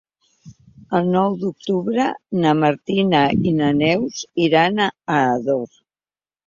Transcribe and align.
El 0.99 1.11
nou 1.15 1.35
d'octubre 1.41 2.07
na 2.45 2.55
Martina 2.63 3.23
i 3.53 3.57
na 3.61 3.71
Neus 3.85 4.27
iran 4.49 4.87
a 4.91 4.93
Ador. 5.21 5.75